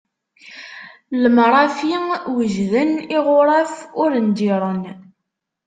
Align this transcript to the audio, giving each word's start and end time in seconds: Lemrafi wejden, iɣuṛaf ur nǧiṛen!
Lemrafi 1.21 1.91
wejden, 2.35 2.91
iɣuṛaf 3.17 3.73
ur 4.01 4.11
nǧiṛen! 4.27 4.81